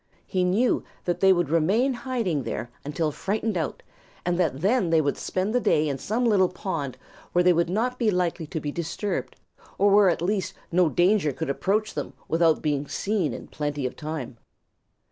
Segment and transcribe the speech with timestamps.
[0.25, 3.83] He knew that they would remain hiding there until frightened out,
[4.25, 6.97] and that then they would spend the day in some little pond
[7.33, 9.35] where they would not be likely to be disturbed
[9.77, 13.95] or where at least no danger could approach them without being seen in plenty of
[13.95, 14.37] time.